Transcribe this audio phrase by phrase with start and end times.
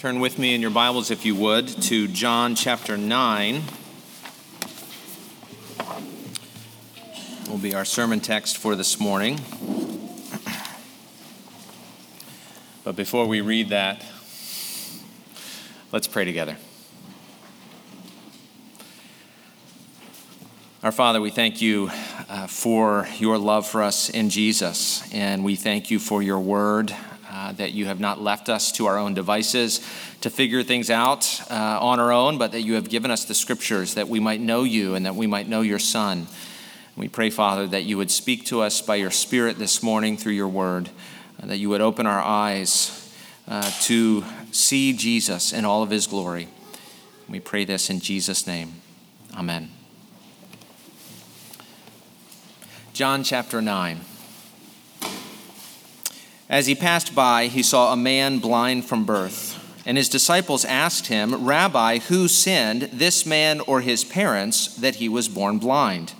[0.00, 3.62] Turn with me in your Bibles, if you would, to John chapter 9.
[7.50, 9.38] Will be our sermon text for this morning.
[12.82, 14.02] But before we read that,
[15.92, 16.56] let's pray together.
[20.82, 21.90] Our Father, we thank you
[22.30, 26.96] uh, for your love for us in Jesus, and we thank you for your word.
[27.50, 29.78] Uh, that you have not left us to our own devices
[30.20, 33.34] to figure things out uh, on our own, but that you have given us the
[33.34, 36.28] scriptures that we might know you and that we might know your Son.
[36.96, 40.34] We pray, Father, that you would speak to us by your Spirit this morning through
[40.34, 40.90] your word,
[41.42, 43.12] that you would open our eyes
[43.48, 46.46] uh, to see Jesus in all of his glory.
[47.28, 48.74] We pray this in Jesus' name.
[49.36, 49.70] Amen.
[52.92, 54.02] John chapter 9.
[56.50, 59.56] As he passed by, he saw a man blind from birth.
[59.86, 65.08] And his disciples asked him, Rabbi, who sinned, this man or his parents, that he
[65.08, 66.12] was born blind?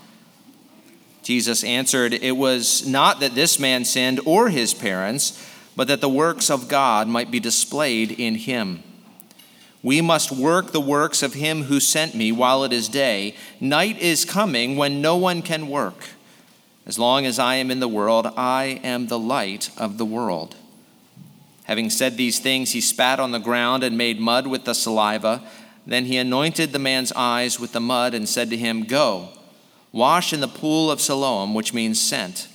[1.24, 6.08] Jesus answered, It was not that this man sinned or his parents, but that the
[6.08, 8.84] works of God might be displayed in him.
[9.82, 13.34] We must work the works of him who sent me while it is day.
[13.60, 16.04] Night is coming when no one can work.
[16.90, 20.56] As long as I am in the world, I am the light of the world.
[21.62, 25.40] Having said these things, he spat on the ground and made mud with the saliva.
[25.86, 29.28] Then he anointed the man's eyes with the mud and said to him, Go,
[29.92, 32.48] wash in the pool of Siloam, which means sent.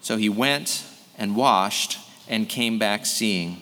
[0.00, 0.84] So he went
[1.16, 3.60] and washed and came back seeing.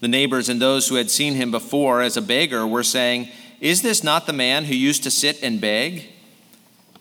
[0.00, 3.28] The neighbors and those who had seen him before as a beggar were saying,
[3.60, 6.08] Is this not the man who used to sit and beg?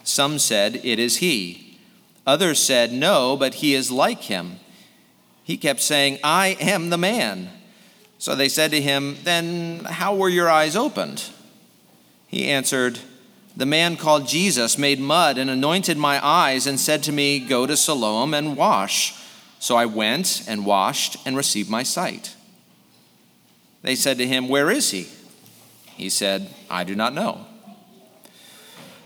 [0.09, 1.77] Some said, It is he.
[2.25, 4.59] Others said, No, but he is like him.
[5.43, 7.49] He kept saying, I am the man.
[8.17, 11.30] So they said to him, Then how were your eyes opened?
[12.27, 12.99] He answered,
[13.55, 17.65] The man called Jesus made mud and anointed my eyes and said to me, Go
[17.65, 19.15] to Siloam and wash.
[19.59, 22.36] So I went and washed and received my sight.
[23.81, 25.08] They said to him, Where is he?
[25.95, 27.45] He said, I do not know.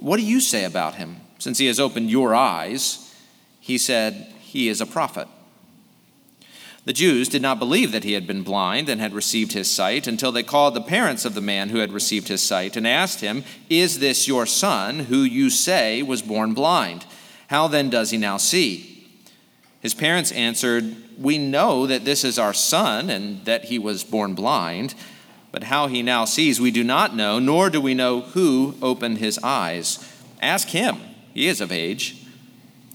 [0.00, 3.14] what do you say about him, since he has opened your eyes?
[3.60, 5.28] He said, He is a prophet.
[6.84, 10.06] The Jews did not believe that he had been blind and had received his sight
[10.06, 13.20] until they called the parents of the man who had received his sight and asked
[13.20, 17.04] him, Is this your son, who you say was born blind?
[17.48, 19.06] How then does he now see?
[19.80, 24.34] His parents answered, We know that this is our son and that he was born
[24.34, 24.94] blind.
[25.50, 29.18] But how he now sees, we do not know, nor do we know who opened
[29.18, 29.98] his eyes.
[30.42, 30.98] Ask him.
[31.32, 32.16] He is of age.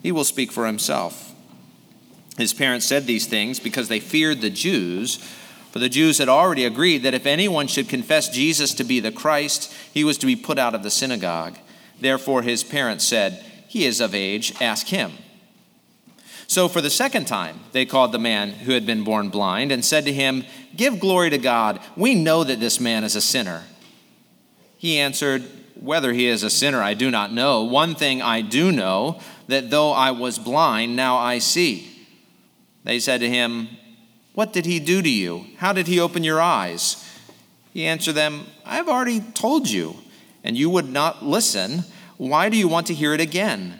[0.01, 1.33] He will speak for himself.
[2.37, 5.17] His parents said these things because they feared the Jews,
[5.71, 9.11] for the Jews had already agreed that if anyone should confess Jesus to be the
[9.11, 11.57] Christ, he was to be put out of the synagogue.
[11.99, 15.13] Therefore, his parents said, He is of age, ask him.
[16.47, 19.83] So for the second time, they called the man who had been born blind and
[19.83, 20.43] said to him,
[20.75, 21.79] Give glory to God.
[21.95, 23.63] We know that this man is a sinner.
[24.77, 25.43] He answered,
[25.79, 27.63] Whether he is a sinner, I do not know.
[27.63, 31.89] One thing I do know, that though I was blind, now I see.
[32.83, 33.69] They said to him,
[34.33, 35.45] What did he do to you?
[35.57, 36.99] How did he open your eyes?
[37.73, 39.95] He answered them, I have already told you,
[40.43, 41.85] and you would not listen.
[42.17, 43.79] Why do you want to hear it again?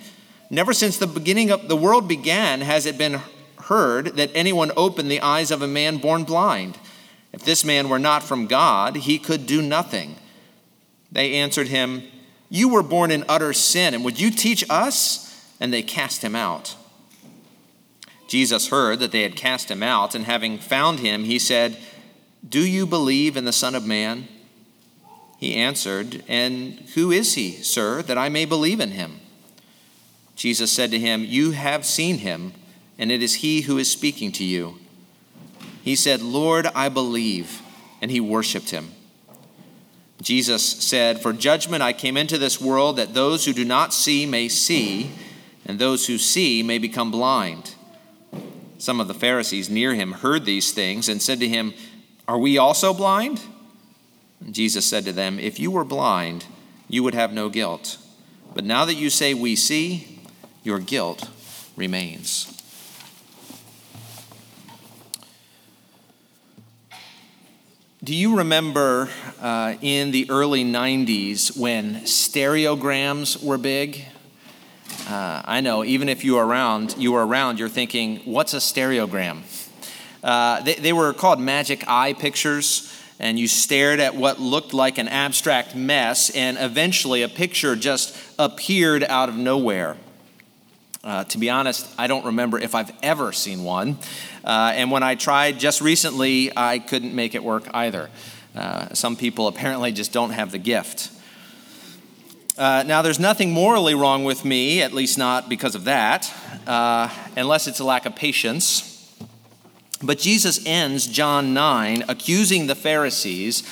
[0.51, 3.21] Never since the beginning of the world began has it been
[3.63, 6.77] heard that anyone opened the eyes of a man born blind.
[7.31, 10.17] If this man were not from God, he could do nothing.
[11.09, 12.03] They answered him,
[12.49, 15.29] You were born in utter sin, and would you teach us?
[15.61, 16.75] And they cast him out.
[18.27, 21.77] Jesus heard that they had cast him out, and having found him, he said,
[22.47, 24.27] Do you believe in the Son of Man?
[25.37, 29.20] He answered, And who is he, sir, that I may believe in him?
[30.41, 32.53] Jesus said to him, You have seen him,
[32.97, 34.79] and it is he who is speaking to you.
[35.83, 37.61] He said, Lord, I believe,
[38.01, 38.89] and he worshiped him.
[40.19, 44.25] Jesus said, For judgment I came into this world that those who do not see
[44.25, 45.11] may see,
[45.63, 47.75] and those who see may become blind.
[48.79, 51.75] Some of the Pharisees near him heard these things and said to him,
[52.27, 53.41] Are we also blind?
[54.43, 56.47] And Jesus said to them, If you were blind,
[56.89, 57.99] you would have no guilt.
[58.55, 60.10] But now that you say, We see,
[60.63, 61.29] your guilt
[61.75, 62.57] remains.
[68.03, 69.09] Do you remember
[69.39, 74.05] uh, in the early 90s when stereograms were big?
[75.07, 78.57] Uh, I know, even if you were around, you were around, you're thinking, what's a
[78.57, 79.41] stereogram?
[80.23, 84.97] Uh, they, they were called magic eye pictures, and you stared at what looked like
[84.97, 89.95] an abstract mess, and eventually a picture just appeared out of nowhere.
[91.03, 93.97] Uh, to be honest, I don't remember if I've ever seen one.
[94.43, 98.11] Uh, and when I tried just recently, I couldn't make it work either.
[98.55, 101.09] Uh, some people apparently just don't have the gift.
[102.55, 106.31] Uh, now, there's nothing morally wrong with me, at least not because of that,
[106.67, 108.87] uh, unless it's a lack of patience.
[110.03, 113.63] But Jesus ends John 9 accusing the Pharisees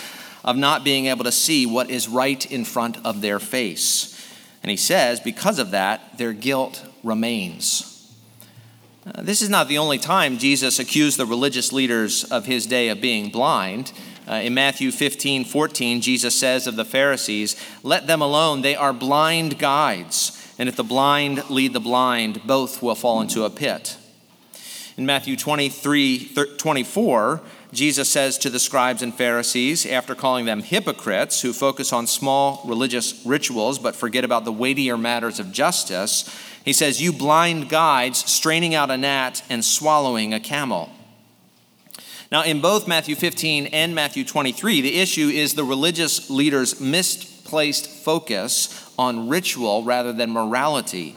[0.43, 4.15] of not being able to see what is right in front of their face.
[4.63, 8.13] And he says, because of that, their guilt remains.
[9.05, 12.89] Uh, this is not the only time Jesus accused the religious leaders of his day
[12.89, 13.91] of being blind.
[14.27, 18.93] Uh, in Matthew 15, 14, Jesus says of the Pharisees, Let them alone, they are
[18.93, 20.35] blind guides.
[20.59, 23.97] And if the blind lead the blind, both will fall into a pit.
[24.97, 31.41] In Matthew 23, 24, Jesus says to the scribes and Pharisees, after calling them hypocrites
[31.41, 36.27] who focus on small religious rituals but forget about the weightier matters of justice,
[36.65, 40.89] he says, You blind guides, straining out a gnat and swallowing a camel.
[42.31, 47.87] Now, in both Matthew 15 and Matthew 23, the issue is the religious leaders' misplaced
[47.87, 51.15] focus on ritual rather than morality.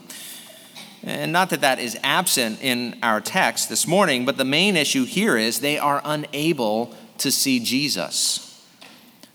[1.04, 5.04] And not that that is absent in our text this morning, but the main issue
[5.04, 8.48] here is they are unable to see Jesus.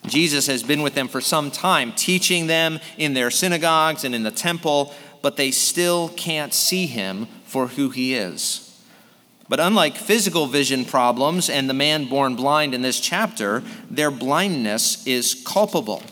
[0.05, 4.23] Jesus has been with them for some time, teaching them in their synagogues and in
[4.23, 8.63] the temple, but they still can't see him for who he is.
[9.49, 15.05] But unlike physical vision problems and the man born blind in this chapter, their blindness
[15.07, 16.03] is culpable.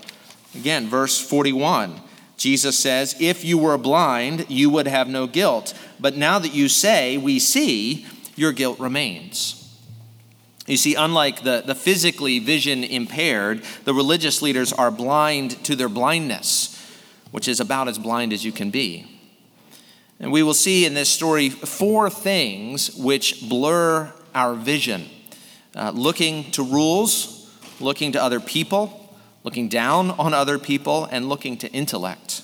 [0.54, 2.02] Again, verse 41
[2.38, 5.74] Jesus says, If you were blind, you would have no guilt.
[6.00, 8.06] But now that you say, We see,
[8.36, 9.62] your guilt remains.
[10.68, 15.90] You see, unlike the, the physically vision impaired, the religious leaders are blind to their
[15.90, 16.72] blindness,
[17.32, 19.06] which is about as blind as you can be.
[20.20, 25.06] And we will see in this story four things which blur our vision
[25.76, 29.05] uh, looking to rules, looking to other people,
[29.46, 32.42] looking down on other people, and looking to intellect.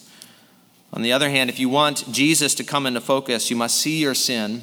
[0.93, 3.99] On the other hand, if you want Jesus to come into focus, you must see
[3.99, 4.61] your sin,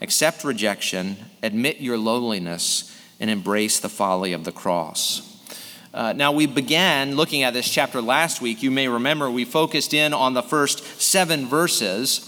[0.00, 5.22] accept rejection, admit your lowliness, and embrace the folly of the cross.
[5.94, 8.64] Uh, now, we began looking at this chapter last week.
[8.64, 12.25] You may remember we focused in on the first seven verses.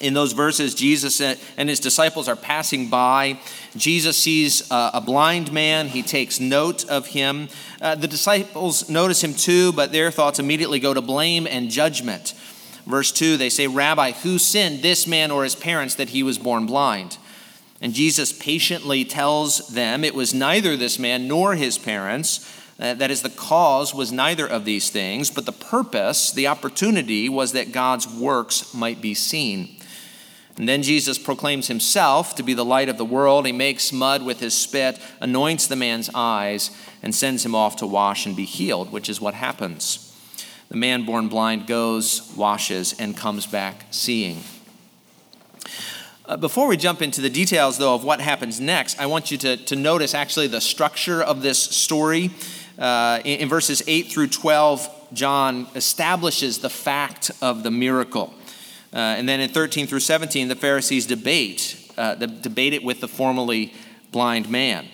[0.00, 3.40] In those verses, Jesus and his disciples are passing by.
[3.76, 5.88] Jesus sees a blind man.
[5.88, 7.48] He takes note of him.
[7.80, 12.34] Uh, the disciples notice him too, but their thoughts immediately go to blame and judgment.
[12.86, 16.38] Verse 2, they say, Rabbi, who sinned, this man or his parents, that he was
[16.38, 17.18] born blind?
[17.80, 22.54] And Jesus patiently tells them it was neither this man nor his parents.
[22.80, 27.28] Uh, that is, the cause was neither of these things, but the purpose, the opportunity,
[27.28, 29.76] was that God's works might be seen.
[30.58, 33.46] And then Jesus proclaims himself to be the light of the world.
[33.46, 37.86] He makes mud with his spit, anoints the man's eyes, and sends him off to
[37.86, 40.04] wash and be healed, which is what happens.
[40.68, 44.42] The man born blind goes, washes, and comes back seeing.
[46.26, 49.38] Uh, before we jump into the details, though, of what happens next, I want you
[49.38, 52.32] to, to notice actually the structure of this story.
[52.76, 58.34] Uh, in, in verses 8 through 12, John establishes the fact of the miracle.
[58.92, 63.00] Uh, and then in 13 through 17, the Pharisees debate, uh, the, debate it with
[63.00, 63.74] the formerly
[64.12, 64.86] blind man.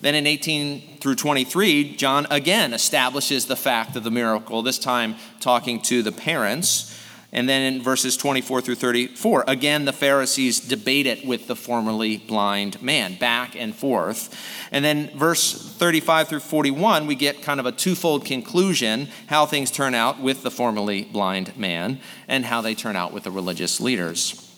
[0.00, 5.16] Then in 18 through 23, John again establishes the fact of the miracle, this time
[5.40, 6.98] talking to the parents.
[7.34, 12.18] And then in verses 24 through 34, again, the Pharisees debate it with the formerly
[12.18, 14.38] blind man, back and forth.
[14.70, 19.70] And then verse 35 through 41, we get kind of a twofold conclusion how things
[19.70, 23.80] turn out with the formerly blind man and how they turn out with the religious
[23.80, 24.51] leaders.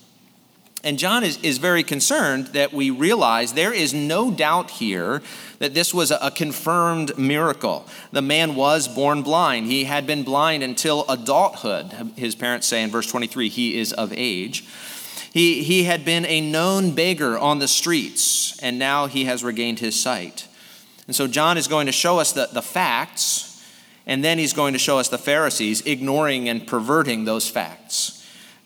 [0.85, 5.23] And John is, is very concerned that we realize there is no doubt here
[5.59, 7.87] that this was a, confirmed miracle.
[8.13, 9.67] The man was born blind.
[9.67, 11.91] He had been blind until adulthood.
[12.17, 14.65] His parents say in verse 23, he is of age.
[15.33, 19.79] He, he had been a known beggar on the streets, and now he has regained
[19.79, 20.47] his sight.
[21.07, 23.65] And so John is going to show us the, the facts,
[24.07, 28.14] and then he's going to show us the Pharisees ignoring and perverting those facts.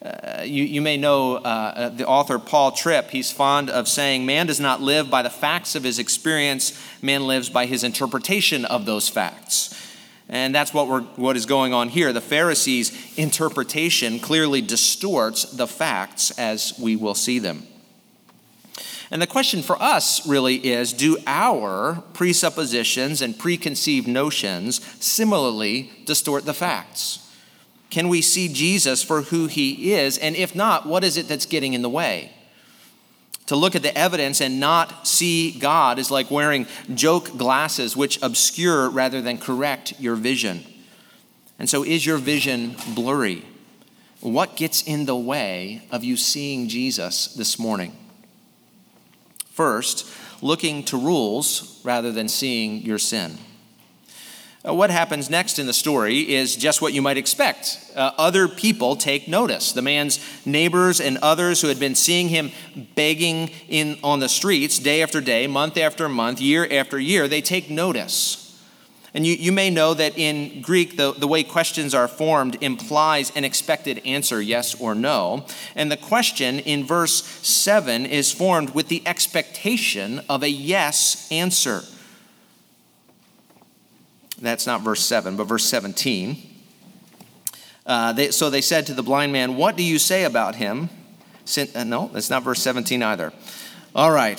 [0.01, 3.11] Uh, you, you, may know uh, uh, the author Paul Tripp.
[3.11, 7.27] He's fond of saying, Man does not live by the facts of his experience, man
[7.27, 9.75] lives by his interpretation of those facts.
[10.29, 12.13] And that's what, we're, what is going on here.
[12.13, 17.67] The Pharisees' interpretation clearly distorts the facts as we will see them.
[19.11, 26.45] And the question for us really is do our presuppositions and preconceived notions similarly distort
[26.45, 27.28] the facts?
[27.91, 30.19] Can we see Jesus for who he is?
[30.19, 32.33] And if not, what is it that's getting in the way?
[33.47, 38.21] To look at the evidence and not see God is like wearing joke glasses, which
[38.23, 40.65] obscure rather than correct your vision.
[41.59, 43.45] And so, is your vision blurry?
[44.21, 47.97] What gets in the way of you seeing Jesus this morning?
[49.51, 50.07] First,
[50.43, 53.39] looking to rules rather than seeing your sin.
[54.69, 57.91] Uh, what happens next in the story is just what you might expect.
[57.97, 59.73] Uh, other people take notice.
[59.73, 62.51] The man's neighbors and others who had been seeing him
[62.95, 67.41] begging in on the streets day after day, month after month, year after year, they
[67.41, 68.45] take notice.
[69.15, 73.33] And you, you may know that in Greek, the, the way questions are formed implies
[73.35, 75.47] an expected answer, yes or no.
[75.75, 81.85] And the question in verse 7 is formed with the expectation of a yes answer.
[84.41, 86.39] That's not verse 7, but verse 17.
[87.85, 90.91] Uh, they, so they said to the blind man, What do you say about him?
[91.45, 93.33] Sin, uh, no, that's not verse 17 either.
[93.95, 94.39] All right,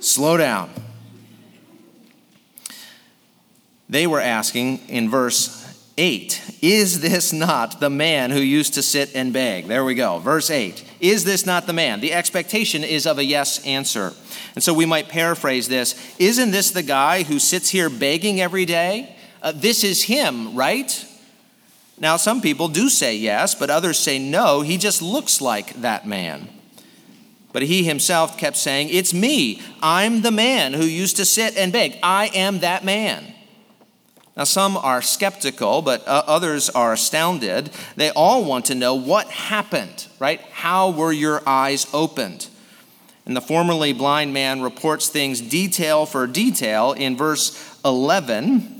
[0.00, 0.70] slow down.
[3.88, 5.64] They were asking in verse
[5.96, 9.66] 8, Is this not the man who used to sit and beg?
[9.66, 10.18] There we go.
[10.18, 10.84] Verse 8.
[11.00, 12.00] Is this not the man?
[12.00, 14.12] The expectation is of a yes answer.
[14.54, 18.64] And so we might paraphrase this Isn't this the guy who sits here begging every
[18.64, 19.14] day?
[19.42, 21.04] Uh, this is him, right?
[22.00, 26.06] Now, some people do say yes, but others say no, he just looks like that
[26.06, 26.48] man.
[27.52, 29.62] But he himself kept saying, It's me.
[29.82, 31.98] I'm the man who used to sit and beg.
[32.02, 33.34] I am that man.
[34.36, 37.70] Now, some are skeptical, but uh, others are astounded.
[37.96, 40.40] They all want to know what happened, right?
[40.52, 42.46] How were your eyes opened?
[43.26, 48.77] And the formerly blind man reports things detail for detail in verse 11.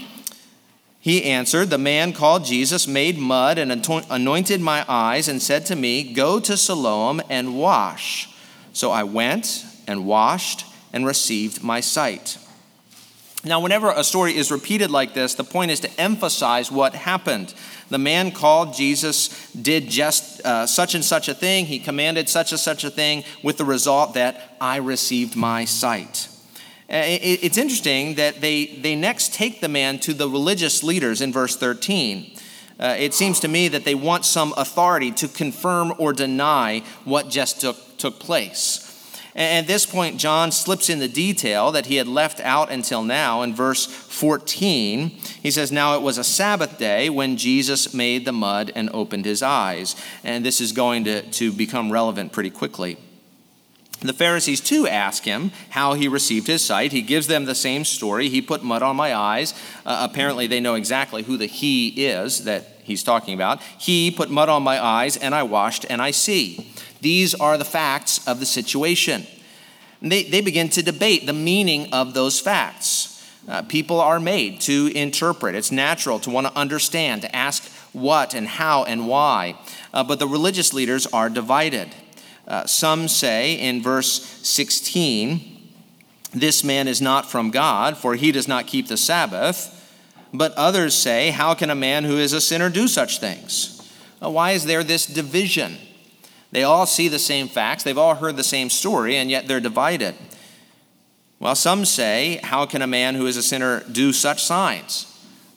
[1.08, 3.72] He answered, The man called Jesus made mud and
[4.10, 8.28] anointed my eyes and said to me, Go to Siloam and wash.
[8.74, 12.36] So I went and washed and received my sight.
[13.42, 17.54] Now, whenever a story is repeated like this, the point is to emphasize what happened.
[17.88, 22.52] The man called Jesus did just uh, such and such a thing, he commanded such
[22.52, 26.28] and such a thing, with the result that I received my sight.
[26.90, 31.30] Uh, it's interesting that they, they next take the man to the religious leaders in
[31.30, 32.32] verse 13.
[32.80, 37.28] Uh, it seems to me that they want some authority to confirm or deny what
[37.28, 38.84] just took, took place.
[39.34, 43.04] And at this point, John slips in the detail that he had left out until
[43.04, 43.42] now.
[43.42, 45.10] In verse 14,
[45.42, 49.26] he says, Now it was a Sabbath day when Jesus made the mud and opened
[49.26, 49.94] his eyes.
[50.24, 52.96] And this is going to, to become relevant pretty quickly.
[54.00, 56.92] The Pharisees too ask him how he received his sight.
[56.92, 58.28] He gives them the same story.
[58.28, 59.54] He put mud on my eyes.
[59.84, 63.60] Uh, apparently, they know exactly who the he is that he's talking about.
[63.76, 66.72] He put mud on my eyes, and I washed, and I see.
[67.00, 69.26] These are the facts of the situation.
[70.00, 73.16] They, they begin to debate the meaning of those facts.
[73.48, 75.56] Uh, people are made to interpret.
[75.56, 79.58] It's natural to want to understand, to ask what and how and why.
[79.92, 81.88] Uh, but the religious leaders are divided.
[82.48, 85.70] Uh, some say in verse 16,
[86.32, 89.74] this man is not from God, for he does not keep the Sabbath.
[90.32, 93.74] But others say, How can a man who is a sinner do such things?
[94.22, 95.76] Uh, why is there this division?
[96.50, 99.60] They all see the same facts, they've all heard the same story, and yet they're
[99.60, 100.14] divided.
[101.38, 105.04] Well, some say, How can a man who is a sinner do such signs?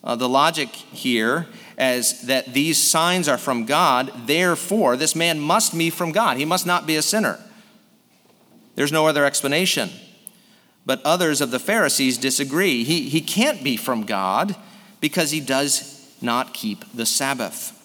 [0.04, 1.46] Uh, the logic here
[1.78, 6.36] as that these signs are from God, therefore this man must be from God.
[6.36, 7.38] He must not be a sinner.
[8.74, 9.90] There's no other explanation.
[10.84, 12.84] But others of the Pharisees disagree.
[12.84, 14.56] He, he can't be from God
[15.00, 17.78] because he does not keep the Sabbath.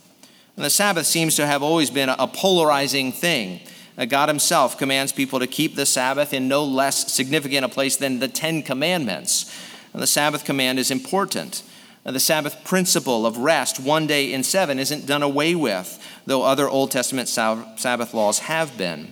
[0.56, 3.62] And the Sabbath seems to have always been a polarizing thing.
[3.98, 7.98] Uh, God Himself commands people to keep the Sabbath in no less significant a place
[7.98, 9.51] than the Ten Commandments.
[9.94, 11.63] And the Sabbath command is important.
[12.08, 16.70] The Sabbath principle of rest, one day in seven, isn't done away with, though other
[16.70, 19.12] Old Testament Sabbath laws have been.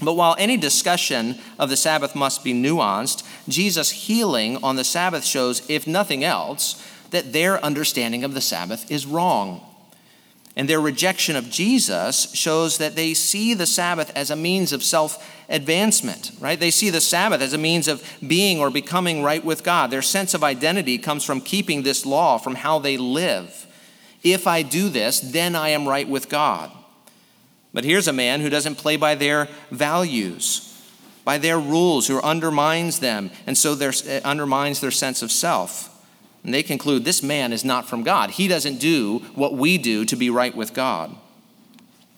[0.00, 5.24] But while any discussion of the Sabbath must be nuanced, Jesus' healing on the Sabbath
[5.24, 9.60] shows, if nothing else, that their understanding of the Sabbath is wrong.
[10.58, 14.82] And their rejection of Jesus shows that they see the Sabbath as a means of
[14.82, 16.58] self advancement, right?
[16.58, 19.92] They see the Sabbath as a means of being or becoming right with God.
[19.92, 23.66] Their sense of identity comes from keeping this law, from how they live.
[24.24, 26.72] If I do this, then I am right with God.
[27.72, 30.82] But here's a man who doesn't play by their values,
[31.24, 33.92] by their rules, who undermines them, and so their,
[34.24, 35.97] undermines their sense of self.
[36.48, 38.30] And they conclude this man is not from God.
[38.30, 41.14] He doesn't do what we do to be right with God.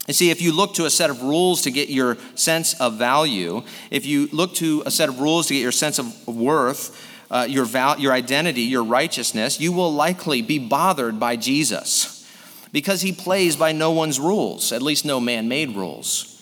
[0.06, 2.94] You see, if you look to a set of rules to get your sense of
[2.94, 6.96] value, if you look to a set of rules to get your sense of worth,
[7.28, 12.25] uh, your, val- your identity, your righteousness, you will likely be bothered by Jesus
[12.70, 16.40] because he plays by no one's rules, at least no man made rules.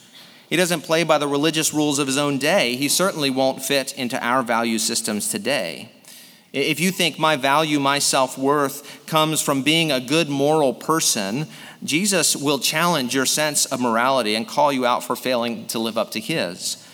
[0.51, 2.77] He doesn't play by the religious rules of his own day.
[2.77, 5.91] He certainly won't fit into our value systems today.
[6.59, 11.47] If you think my value, my self worth comes from being a good moral person,
[11.85, 15.97] Jesus will challenge your sense of morality and call you out for failing to live
[15.97, 16.85] up to his.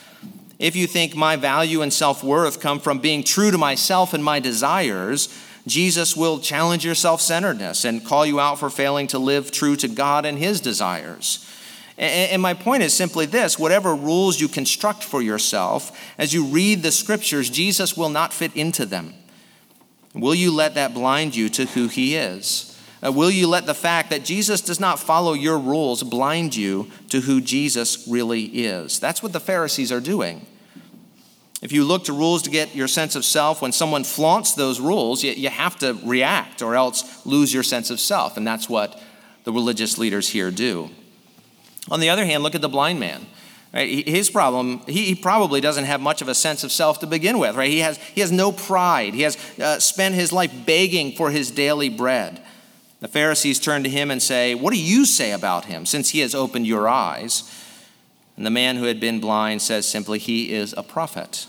[0.59, 4.23] If you think my value and self worth come from being true to myself and
[4.23, 5.35] my desires,
[5.67, 9.77] Jesus will challenge your self centeredness and call you out for failing to live true
[9.77, 11.51] to God and His desires.
[11.97, 16.83] And my point is simply this whatever rules you construct for yourself, as you read
[16.83, 19.15] the scriptures, Jesus will not fit into them.
[20.15, 22.71] Will you let that blind you to who He is?
[23.05, 26.91] Uh, will you let the fact that Jesus does not follow your rules blind you
[27.11, 28.99] to who Jesus really is?
[28.99, 30.47] That's what the Pharisees are doing.
[31.61, 34.81] If you look to rules to get your sense of self, when someone flaunts those
[34.81, 38.37] rules, you, you have to react or else lose your sense of self.
[38.37, 39.01] And that's what
[39.45, 40.91] the religious leaders here do.
[41.91, 43.27] On the other hand, look at the blind man.
[43.75, 44.07] Right?
[44.07, 47.41] His problem, he, he, probably doesn't have much of a sense of self to begin
[47.41, 47.69] with, right?
[47.69, 49.15] He has, he has no pride.
[49.15, 52.41] He has uh, spent his life begging for his daily bread.
[53.01, 56.21] The Pharisees turn to him and say, What do you say about him, since he
[56.21, 57.53] has opened your eyes?
[58.37, 61.47] And the man who had been blind says simply, He is a prophet.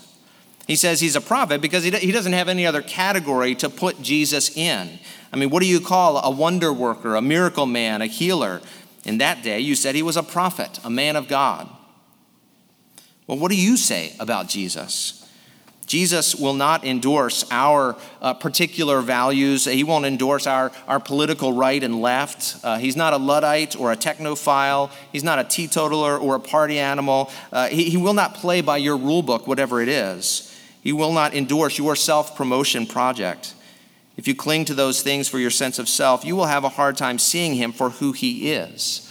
[0.66, 4.56] He says he's a prophet because he doesn't have any other category to put Jesus
[4.56, 4.98] in.
[5.32, 8.60] I mean, what do you call a wonder worker, a miracle man, a healer?
[9.04, 11.68] In that day, you said he was a prophet, a man of God.
[13.26, 15.22] Well, what do you say about Jesus?
[15.86, 19.66] Jesus will not endorse our uh, particular values.
[19.66, 22.56] He won't endorse our, our political right and left.
[22.64, 24.90] Uh, he's not a Luddite or a technophile.
[25.12, 27.30] He's not a teetotaler or a party animal.
[27.52, 30.52] Uh, he, he will not play by your rule book, whatever it is.
[30.82, 33.54] He will not endorse your self promotion project.
[34.16, 36.70] If you cling to those things for your sense of self, you will have a
[36.70, 39.05] hard time seeing him for who he is.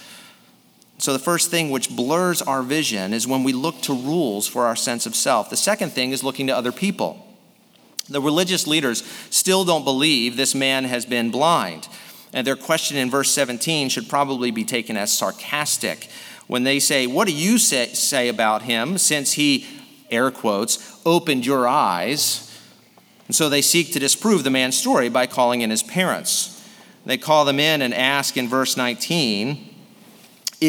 [0.97, 4.65] So, the first thing which blurs our vision is when we look to rules for
[4.65, 5.49] our sense of self.
[5.49, 7.21] The second thing is looking to other people.
[8.08, 11.88] The religious leaders still don't believe this man has been blind.
[12.34, 16.10] And their question in verse 17 should probably be taken as sarcastic
[16.47, 19.65] when they say, What do you say, say about him since he
[20.10, 22.41] air quotes, opened your eyes.
[23.27, 26.51] And so they seek to disprove the man's story by calling in his parents.
[27.05, 29.75] They call them in and ask in verse 19,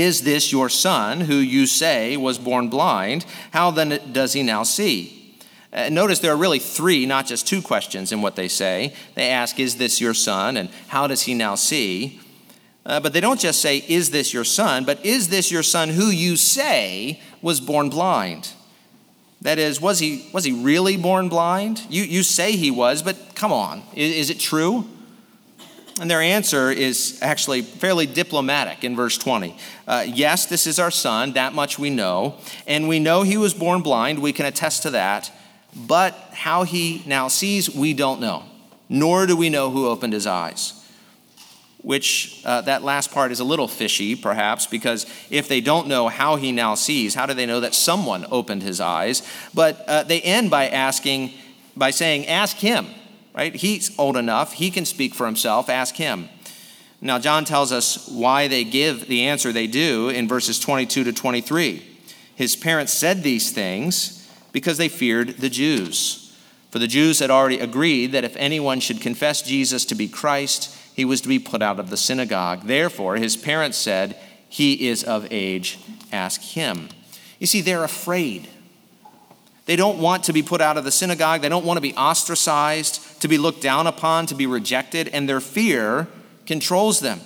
[0.00, 3.24] Is this your son who you say was born blind?
[3.52, 5.38] How then does he now see?
[5.72, 8.94] Uh, notice there are really three, not just two questions in what they say.
[9.14, 10.56] They ask, Is this your son?
[10.56, 12.20] and how does he now see?
[12.84, 14.84] Uh, but they don't just say, Is this your son?
[14.84, 18.52] but Is this your son who you say was born blind?
[19.42, 21.82] That is, was he, was he really born blind?
[21.90, 24.88] You, you say he was, but come on, is, is it true?
[26.00, 29.56] And their answer is actually fairly diplomatic in verse 20.
[29.86, 32.36] Uh, yes, this is our son, that much we know.
[32.66, 35.32] And we know he was born blind, we can attest to that.
[35.74, 38.44] But how he now sees, we don't know,
[38.88, 40.74] nor do we know who opened his eyes
[41.86, 46.08] which uh, that last part is a little fishy, perhaps, because if they don't know
[46.08, 49.22] how he now sees, how do they know that someone opened his eyes?
[49.54, 51.32] But uh, they end by asking,
[51.76, 52.88] by saying, Ask him,
[53.36, 53.54] right?
[53.54, 56.28] He's old enough, he can speak for himself, ask him.
[57.00, 61.12] Now, John tells us why they give the answer they do in verses 22 to
[61.12, 61.86] 23.
[62.34, 66.34] His parents said these things because they feared the Jews.
[66.70, 70.74] For the Jews had already agreed that if anyone should confess Jesus to be Christ,
[70.94, 72.62] he was to be put out of the synagogue.
[72.64, 74.16] Therefore, his parents said,
[74.48, 75.78] He is of age,
[76.10, 76.88] ask him.
[77.38, 78.48] You see, they're afraid.
[79.66, 81.42] They don't want to be put out of the synagogue.
[81.42, 85.28] They don't want to be ostracized, to be looked down upon, to be rejected, and
[85.28, 86.08] their fear
[86.46, 87.20] controls them.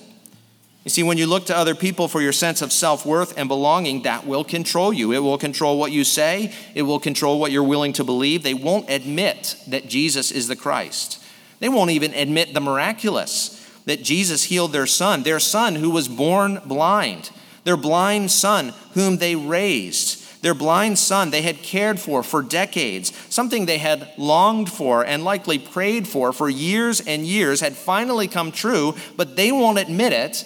[0.85, 3.49] You see, when you look to other people for your sense of self worth and
[3.49, 5.13] belonging, that will control you.
[5.13, 8.43] It will control what you say, it will control what you're willing to believe.
[8.43, 11.23] They won't admit that Jesus is the Christ,
[11.61, 16.07] they won't even admit the miraculous that Jesus healed their son, their son who was
[16.07, 17.31] born blind,
[17.65, 20.20] their blind son whom they raised.
[20.43, 25.23] Their blind son they had cared for for decades, something they had longed for and
[25.23, 30.13] likely prayed for for years and years had finally come true, but they won't admit
[30.13, 30.45] it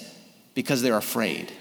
[0.55, 1.53] because they're afraid.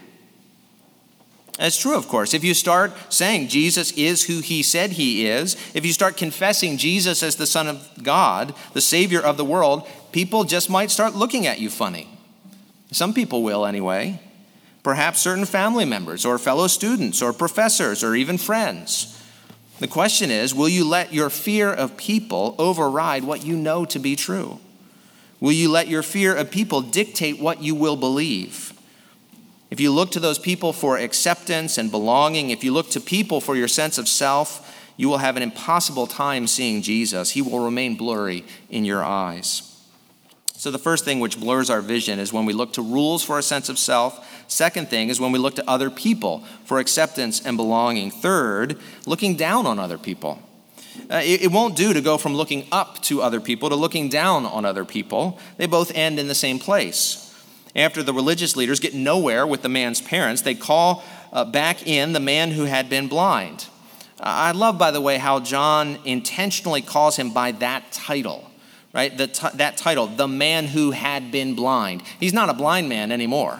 [1.60, 2.34] That's true, of course.
[2.34, 6.78] If you start saying Jesus is who he said he is, if you start confessing
[6.78, 11.14] Jesus as the Son of God, the Savior of the world, people just might start
[11.14, 12.10] looking at you funny.
[12.92, 14.20] Some people will, anyway
[14.84, 19.20] perhaps certain family members or fellow students or professors or even friends.
[19.80, 24.00] The question is will you let your fear of people override what you know to
[24.00, 24.60] be true?
[25.40, 28.72] Will you let your fear of people dictate what you will believe?
[29.70, 33.42] If you look to those people for acceptance and belonging, if you look to people
[33.42, 37.32] for your sense of self, you will have an impossible time seeing Jesus.
[37.32, 39.70] He will remain blurry in your eyes.
[40.56, 43.38] So, the first thing which blurs our vision is when we look to rules for
[43.38, 44.33] a sense of self.
[44.54, 48.12] Second thing is when we look to other people for acceptance and belonging.
[48.12, 50.40] Third, looking down on other people.
[51.10, 54.10] Uh, it, it won't do to go from looking up to other people to looking
[54.10, 55.40] down on other people.
[55.58, 57.20] They both end in the same place.
[57.76, 62.14] After the religious leaders get nowhere with the man's parents, they call uh, back in
[62.14, 63.66] the man who had been blind.
[64.20, 68.52] Uh, I love, by the way, how John intentionally calls him by that title
[68.94, 69.18] right?
[69.18, 72.04] T- that title, The Man Who Had Been Blind.
[72.20, 73.60] He's not a blind man anymore.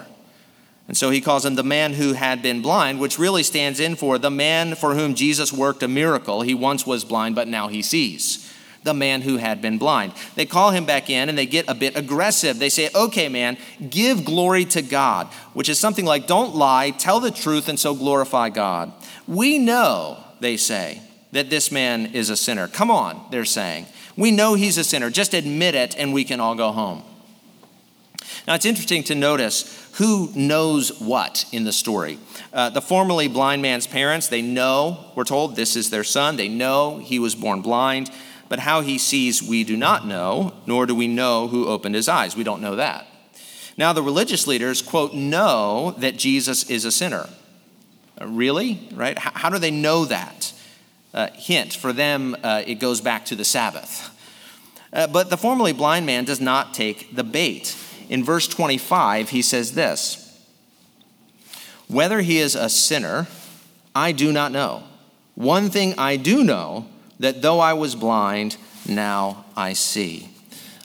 [0.86, 3.96] And so he calls him the man who had been blind, which really stands in
[3.96, 6.42] for the man for whom Jesus worked a miracle.
[6.42, 8.52] He once was blind, but now he sees.
[8.82, 10.12] The man who had been blind.
[10.34, 12.58] They call him back in and they get a bit aggressive.
[12.58, 13.56] They say, okay, man,
[13.88, 17.94] give glory to God, which is something like, don't lie, tell the truth, and so
[17.94, 18.92] glorify God.
[19.26, 21.00] We know, they say,
[21.32, 22.68] that this man is a sinner.
[22.68, 23.86] Come on, they're saying.
[24.16, 25.10] We know he's a sinner.
[25.10, 27.02] Just admit it and we can all go home.
[28.46, 32.18] Now, it's interesting to notice who knows what in the story.
[32.52, 36.36] Uh, the formerly blind man's parents, they know, we're told, this is their son.
[36.36, 38.10] They know he was born blind,
[38.48, 42.08] but how he sees, we do not know, nor do we know who opened his
[42.08, 42.36] eyes.
[42.36, 43.06] We don't know that.
[43.76, 47.28] Now, the religious leaders, quote, know that Jesus is a sinner.
[48.20, 48.88] Uh, really?
[48.92, 49.18] Right?
[49.18, 50.52] How, how do they know that?
[51.12, 54.10] Uh, hint, for them, uh, it goes back to the Sabbath.
[54.92, 57.76] Uh, but the formerly blind man does not take the bait.
[58.14, 60.40] In verse 25, he says this
[61.88, 63.26] Whether he is a sinner,
[63.92, 64.84] I do not know.
[65.34, 66.86] One thing I do know
[67.18, 68.56] that though I was blind,
[68.88, 70.28] now I see.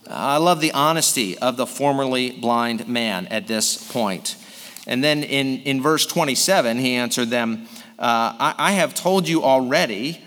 [0.09, 4.35] I love the honesty of the formerly blind man at this point.
[4.87, 7.67] And then in, in verse 27, he answered them,
[7.99, 10.19] uh, I, I, have told you already.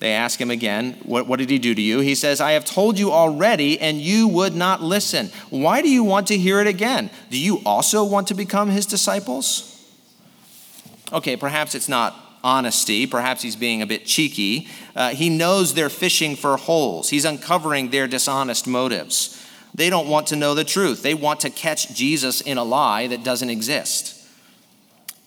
[0.00, 2.00] They ask him again, what, what did he do to you?
[2.00, 5.28] He says, I have told you already, and you would not listen.
[5.50, 7.10] Why do you want to hear it again?
[7.30, 9.66] Do you also want to become his disciples?
[11.12, 13.06] Okay, perhaps it's not honesty.
[13.06, 14.68] Perhaps he's being a bit cheeky.
[14.96, 19.36] Uh, he knows they're fishing for holes, he's uncovering their dishonest motives.
[19.74, 23.06] They don't want to know the truth, they want to catch Jesus in a lie
[23.06, 24.19] that doesn't exist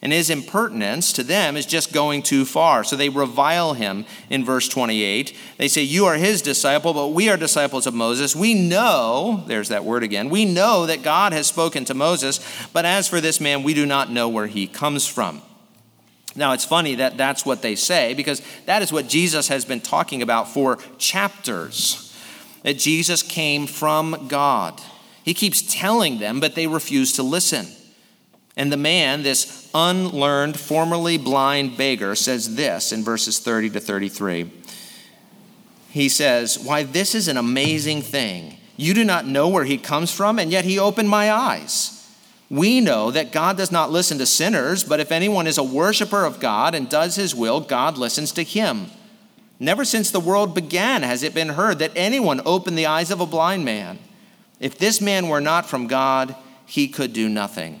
[0.04, 2.84] and his impertinence to them is just going too far.
[2.84, 5.34] So they revile him in verse 28.
[5.56, 8.36] They say, You are his disciple, but we are disciples of Moses.
[8.36, 12.38] We know, there's that word again, we know that God has spoken to Moses,
[12.74, 15.40] but as for this man, we do not know where he comes from.
[16.36, 19.80] Now, it's funny that that's what they say because that is what Jesus has been
[19.80, 22.14] talking about for chapters
[22.62, 24.82] that Jesus came from God.
[25.22, 27.66] He keeps telling them, but they refuse to listen.
[28.56, 34.50] And the man, this unlearned, formerly blind beggar, says this in verses 30 to 33.
[35.90, 38.58] He says, Why, this is an amazing thing.
[38.76, 41.90] You do not know where he comes from, and yet he opened my eyes.
[42.50, 46.24] We know that God does not listen to sinners, but if anyone is a worshiper
[46.24, 48.86] of God and does his will, God listens to him.
[49.58, 53.20] Never since the world began has it been heard that anyone opened the eyes of
[53.20, 53.98] a blind man.
[54.60, 56.36] If this man were not from God,
[56.66, 57.80] he could do nothing.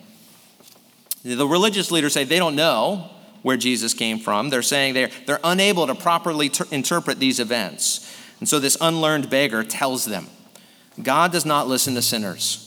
[1.24, 3.10] The religious leaders say they don't know
[3.42, 4.50] where Jesus came from.
[4.50, 8.10] They're saying they're, they're unable to properly ter- interpret these events.
[8.40, 10.28] And so this unlearned beggar tells them
[11.02, 12.60] God does not listen to sinners.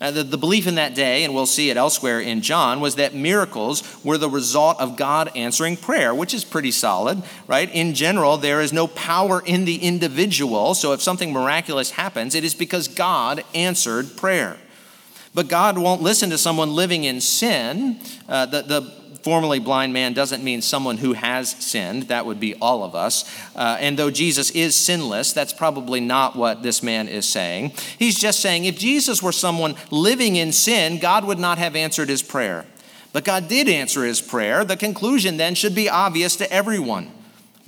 [0.00, 2.96] Uh, the, the belief in that day, and we'll see it elsewhere in John, was
[2.96, 7.72] that miracles were the result of God answering prayer, which is pretty solid, right?
[7.72, 10.74] In general, there is no power in the individual.
[10.74, 14.58] So if something miraculous happens, it is because God answered prayer.
[15.34, 17.98] But God won't listen to someone living in sin.
[18.28, 18.82] Uh, the, the
[19.22, 22.04] formerly blind man doesn't mean someone who has sinned.
[22.04, 23.24] That would be all of us.
[23.54, 27.72] Uh, and though Jesus is sinless, that's probably not what this man is saying.
[27.98, 32.08] He's just saying if Jesus were someone living in sin, God would not have answered
[32.08, 32.66] his prayer.
[33.12, 34.64] But God did answer his prayer.
[34.64, 37.10] The conclusion then should be obvious to everyone.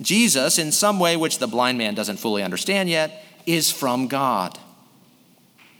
[0.01, 4.59] Jesus, in some way which the blind man doesn't fully understand yet, is from God.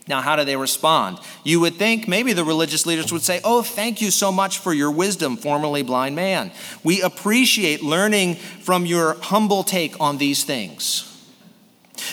[0.07, 1.19] Now, how do they respond?
[1.43, 4.73] You would think maybe the religious leaders would say, Oh, thank you so much for
[4.73, 6.51] your wisdom, formerly blind man.
[6.83, 11.11] We appreciate learning from your humble take on these things.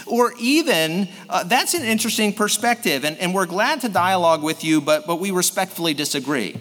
[0.06, 4.80] Or even, uh, that's an interesting perspective, and, and we're glad to dialogue with you,
[4.80, 6.56] but, but we respectfully disagree.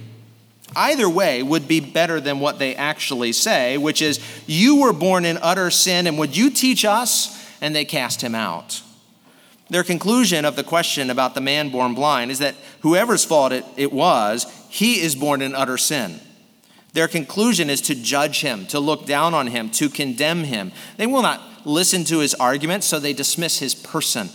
[0.76, 5.24] Either way would be better than what they actually say, which is, You were born
[5.24, 7.40] in utter sin, and would you teach us?
[7.62, 8.82] And they cast him out.
[9.72, 13.64] Their conclusion of the question about the man born blind is that whoever's fault it,
[13.78, 16.20] it was, he is born in utter sin.
[16.92, 20.74] Their conclusion is to judge him, to look down on him, to condemn him.
[20.98, 24.30] They will not listen to his arguments, so they dismiss his person.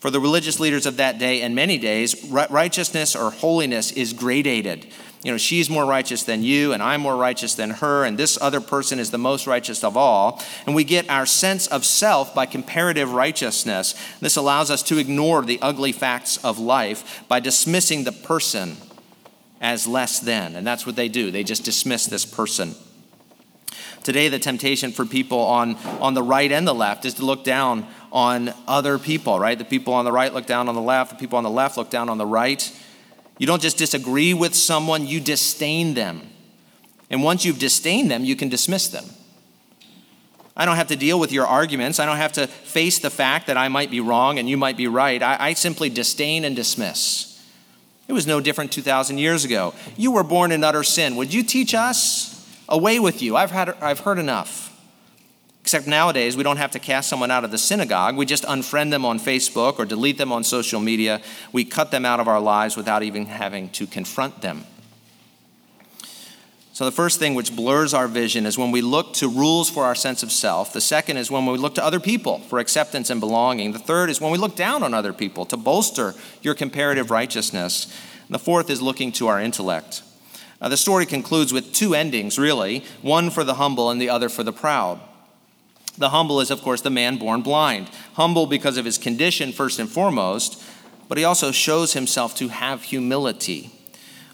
[0.00, 4.90] For the religious leaders of that day and many days, righteousness or holiness is gradated
[5.24, 8.38] you know, she's more righteous than you, and I'm more righteous than her, and this
[8.40, 10.42] other person is the most righteous of all.
[10.66, 13.94] And we get our sense of self by comparative righteousness.
[14.20, 18.76] This allows us to ignore the ugly facts of life by dismissing the person
[19.62, 20.56] as less than.
[20.56, 22.74] And that's what they do, they just dismiss this person.
[24.02, 27.44] Today, the temptation for people on, on the right and the left is to look
[27.44, 29.58] down on other people, right?
[29.58, 31.78] The people on the right look down on the left, the people on the left
[31.78, 32.70] look down on the right.
[33.38, 36.30] You don't just disagree with someone, you disdain them.
[37.10, 39.04] And once you've disdained them, you can dismiss them.
[40.56, 41.98] I don't have to deal with your arguments.
[41.98, 44.76] I don't have to face the fact that I might be wrong and you might
[44.76, 45.20] be right.
[45.20, 47.42] I, I simply disdain and dismiss.
[48.06, 49.74] It was no different 2,000 years ago.
[49.96, 51.16] You were born in utter sin.
[51.16, 52.30] Would you teach us?
[52.68, 53.36] Away with you.
[53.36, 54.63] I've, had, I've heard enough.
[55.74, 58.16] Except nowadays, we don't have to cast someone out of the synagogue.
[58.16, 61.20] We just unfriend them on Facebook or delete them on social media.
[61.50, 64.66] We cut them out of our lives without even having to confront them.
[66.74, 69.82] So, the first thing which blurs our vision is when we look to rules for
[69.82, 70.72] our sense of self.
[70.72, 73.72] The second is when we look to other people for acceptance and belonging.
[73.72, 77.92] The third is when we look down on other people to bolster your comparative righteousness.
[78.28, 80.04] And the fourth is looking to our intellect.
[80.60, 84.44] The story concludes with two endings, really one for the humble and the other for
[84.44, 85.00] the proud.
[85.96, 87.88] The humble is, of course, the man born blind.
[88.14, 90.62] Humble because of his condition, first and foremost,
[91.08, 93.70] but he also shows himself to have humility.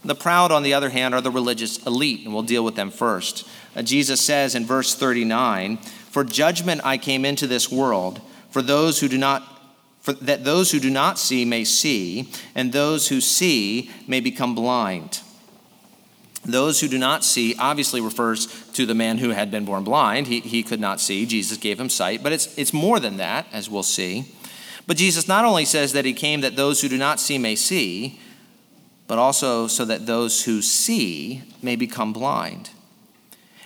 [0.02, 2.90] The proud, on the other hand, are the religious elite, and we'll deal with them
[2.90, 3.46] first.
[3.76, 8.20] Uh, Jesus says in verse 39 For judgment I came into this world,
[8.50, 9.58] for those who do not
[10.00, 14.54] for that those who do not see may see, and those who see may become
[14.54, 15.20] blind.
[16.44, 20.26] Those who do not see obviously refers to the man who had been born blind.
[20.26, 21.26] He, he could not see.
[21.26, 24.34] Jesus gave him sight, but it's, it's more than that, as we'll see.
[24.86, 27.56] But Jesus not only says that he came that those who do not see may
[27.56, 28.18] see,
[29.06, 32.70] but also so that those who see may become blind.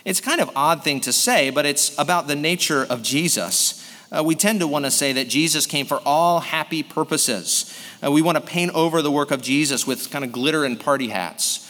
[0.03, 3.81] It's kind of odd thing to say, but it's about the nature of Jesus.
[4.11, 7.75] Uh, we tend to want to say that Jesus came for all happy purposes.
[8.05, 10.79] Uh, we want to paint over the work of Jesus with kind of glitter and
[10.79, 11.64] party hats.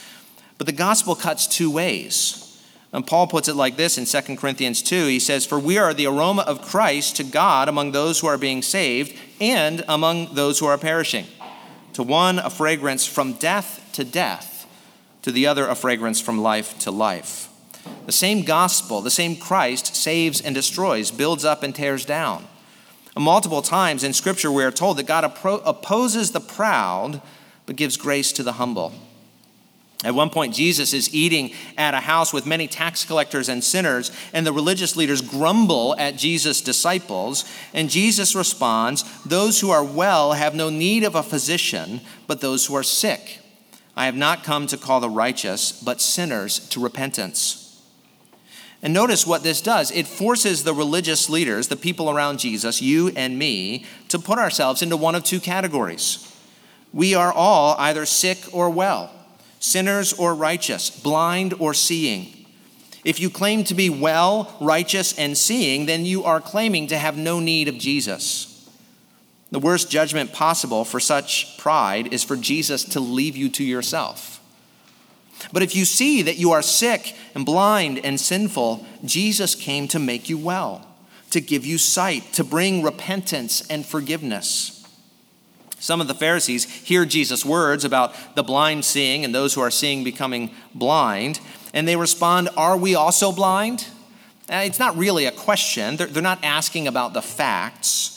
[0.58, 2.42] But the gospel cuts two ways.
[2.94, 5.08] And Paul puts it like this in 2 Corinthians 2.
[5.08, 8.38] He says, For we are the aroma of Christ to God among those who are
[8.38, 11.26] being saved and among those who are perishing.
[11.94, 14.66] To one, a fragrance from death to death,
[15.24, 17.50] to the other, a fragrance from life to life.
[18.06, 22.48] The same gospel, the same Christ saves and destroys, builds up and tears down.
[23.18, 25.26] multiple times in Scripture, we are told that God
[25.66, 27.22] opposes the proud,
[27.66, 28.94] but gives grace to the humble.
[30.04, 34.12] At one point, Jesus is eating at a house with many tax collectors and sinners,
[34.34, 37.46] and the religious leaders grumble at Jesus' disciples.
[37.74, 42.66] And Jesus responds Those who are well have no need of a physician, but those
[42.66, 43.40] who are sick.
[43.96, 47.62] I have not come to call the righteous, but sinners to repentance.
[48.86, 53.08] And notice what this does it forces the religious leaders, the people around Jesus, you
[53.16, 56.32] and me, to put ourselves into one of two categories.
[56.94, 59.12] We are all either sick or well,
[59.66, 62.46] sinners or righteous, blind or seeing.
[63.04, 67.18] If you claim to be well, righteous, and seeing, then you are claiming to have
[67.18, 68.70] no need of Jesus.
[69.50, 74.40] The worst judgment possible for such pride is for Jesus to leave you to yourself.
[75.52, 80.00] But if you see that you are sick and blind and sinful, Jesus came to
[80.00, 80.88] make you well,
[81.32, 84.85] to give you sight, to bring repentance and forgiveness.
[85.80, 89.72] Some of the Pharisees hear Jesus' words about the blind seeing and those who are
[89.72, 91.40] seeing becoming blind,
[91.74, 93.88] and they respond, Are we also blind?
[94.50, 95.98] Uh, it's not really a question.
[95.98, 98.12] They're, not asking about the facts.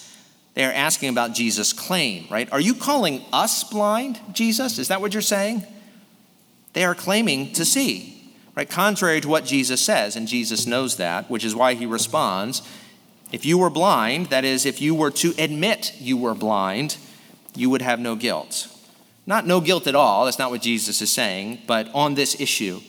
[0.54, 2.50] They're asking about Jesus' claim, right?
[2.52, 4.78] Are you calling us blind, Jesus?
[4.78, 5.64] Is that what you're saying?
[6.74, 8.68] They are claiming to see, right?
[8.68, 12.62] Contrary to what Jesus says, and Jesus knows that, which is why he responds
[13.32, 16.98] If you were blind, that is, if you were to admit you were blind,
[17.54, 18.68] you would have no guilt.
[19.26, 22.80] Not no guilt at all, that's not what Jesus is saying, but on this issue.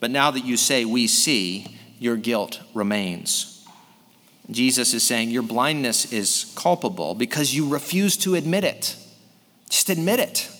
[0.00, 3.64] But now that you say we see, your guilt remains.
[4.50, 8.96] Jesus is saying your blindness is culpable because you refuse to admit it.
[9.70, 10.50] Just admit it,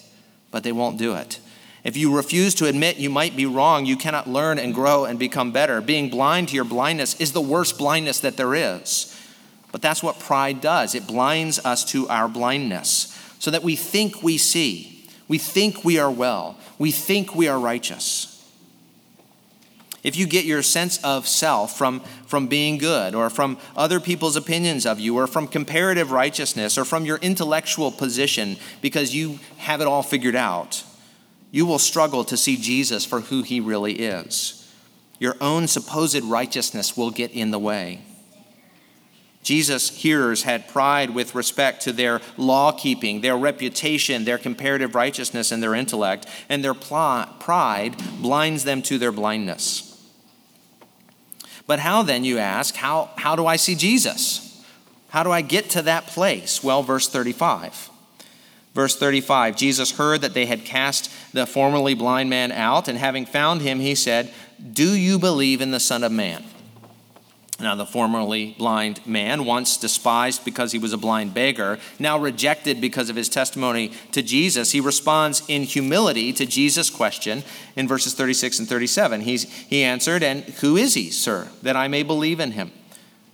[0.52, 1.40] but they won't do it.
[1.82, 5.18] If you refuse to admit you might be wrong, you cannot learn and grow and
[5.18, 5.80] become better.
[5.80, 9.18] Being blind to your blindness is the worst blindness that there is.
[9.72, 13.12] But that's what pride does it blinds us to our blindness
[13.42, 17.59] so that we think we see, we think we are well, we think we are
[17.59, 18.48] righteous.
[20.05, 24.37] If you get your sense of self from, from being good, or from other people's
[24.37, 29.81] opinions of you, or from comparative righteousness, or from your intellectual position because you have
[29.81, 30.85] it all figured out,
[31.50, 34.72] you will struggle to see Jesus for who he really is.
[35.18, 38.02] Your own supposed righteousness will get in the way.
[39.42, 45.50] Jesus' hearers had pride with respect to their law keeping, their reputation, their comparative righteousness,
[45.50, 49.88] and their intellect, and their pl- pride blinds them to their blindness.
[51.66, 54.64] But how then, you ask, how, how do I see Jesus?
[55.09, 56.62] How do I get to that place?
[56.62, 57.90] Well, verse 35.
[58.74, 63.26] Verse 35 Jesus heard that they had cast the formerly blind man out, and having
[63.26, 64.33] found him, he said,
[64.72, 66.44] Do you believe in the Son of Man?
[67.62, 72.81] Now, the formerly blind man, once despised because he was a blind beggar, now rejected
[72.81, 77.44] because of his testimony to Jesus, he responds in humility to Jesus' question
[77.77, 79.20] in verses 36 and 37.
[79.20, 82.72] He's, he answered, And who is he, sir, that I may believe in him?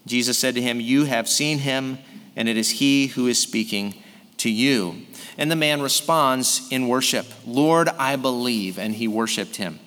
[0.07, 1.97] Jesus said to him, You have seen him,
[2.37, 3.95] and it is he who is speaking
[4.39, 5.07] to you.
[5.39, 8.79] And the man responds in worship, Lord, I believe.
[8.79, 9.81] And he worshiped him.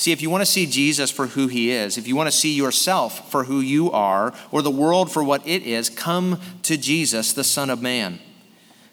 [0.00, 2.34] See, if you want to see Jesus for who he is, if you want to
[2.34, 6.78] see yourself for who you are, or the world for what it is, come to
[6.78, 8.18] Jesus, the Son of Man.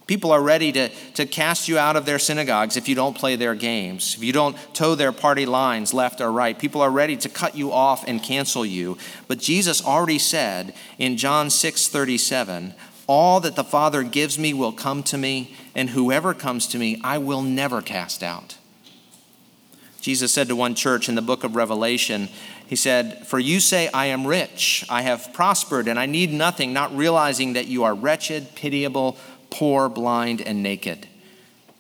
[0.06, 3.38] People are ready to, to cast you out of their synagogues if you don't play
[3.38, 6.60] their games, if you don't toe their party lines left or right.
[6.60, 8.98] People are ready to cut you off and cancel you.
[9.30, 12.74] But Jesus already said in John 6 37,
[13.08, 17.00] All that the Father gives me will come to me, and whoever comes to me,
[17.02, 18.58] I will never cast out.
[20.08, 22.30] Jesus said to one church in the book of Revelation,
[22.66, 26.72] He said, For you say, I am rich, I have prospered, and I need nothing,
[26.72, 29.18] not realizing that you are wretched, pitiable,
[29.50, 31.10] poor, blind, and naked.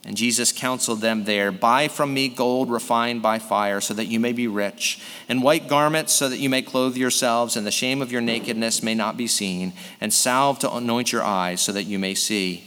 [0.03, 4.19] And Jesus counseled them there Buy from me gold refined by fire, so that you
[4.19, 8.01] may be rich, and white garments, so that you may clothe yourselves, and the shame
[8.01, 11.85] of your nakedness may not be seen, and salve to anoint your eyes, so that
[11.85, 12.65] you may see.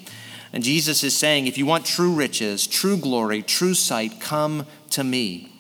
[0.53, 5.05] And Jesus is saying, if you want true riches, true glory, true sight, come to
[5.05, 5.53] me.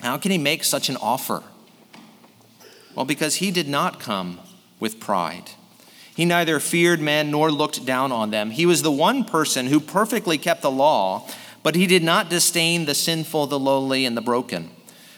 [0.00, 1.42] How can he make such an offer?
[2.94, 4.40] Well, because he did not come
[4.78, 5.50] with pride.
[6.14, 8.50] He neither feared men nor looked down on them.
[8.50, 11.28] He was the one person who perfectly kept the law,
[11.62, 14.70] but he did not disdain the sinful, the lowly, and the broken.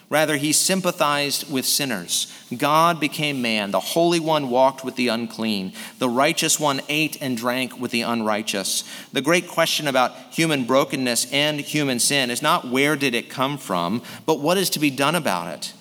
[0.08, 2.32] Rather, he sympathized with sinners.
[2.56, 3.72] God became man.
[3.72, 5.72] The Holy One walked with the unclean.
[5.98, 8.84] The righteous one ate and drank with the unrighteous.
[9.12, 13.58] The great question about human brokenness and human sin is not where did it come
[13.58, 15.72] from, but what is to be done about it.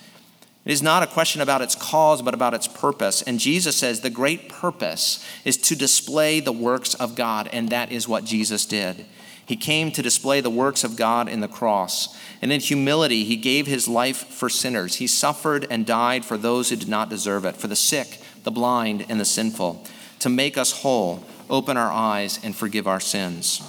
[0.66, 3.22] It is not a question about its cause, but about its purpose.
[3.22, 7.92] And Jesus says the great purpose is to display the works of God, and that
[7.92, 9.06] is what Jesus did.
[9.46, 12.18] He came to display the works of God in the cross.
[12.42, 14.96] And in humility, he gave his life for sinners.
[14.96, 18.52] He suffered and died for those who did not deserve it, for the sick, the
[18.52, 19.86] blind, and the sinful,
[20.20, 23.62] to make us whole, open our eyes, and forgive our sins.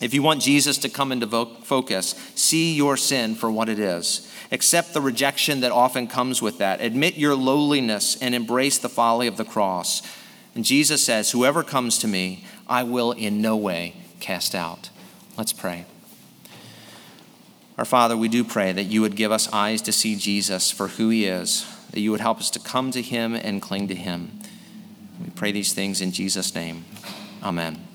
[0.00, 4.32] If you want Jesus to come into focus, see your sin for what it is.
[4.50, 6.80] Accept the rejection that often comes with that.
[6.80, 10.00] Admit your lowliness and embrace the folly of the cross.
[10.54, 14.90] And Jesus says, Whoever comes to me, I will in no way cast out.
[15.36, 15.86] Let's pray.
[17.78, 20.88] Our Father, we do pray that you would give us eyes to see Jesus for
[20.88, 23.94] who he is, that you would help us to come to him and cling to
[23.94, 24.38] him.
[25.22, 26.84] We pray these things in Jesus' name.
[27.42, 27.89] Amen.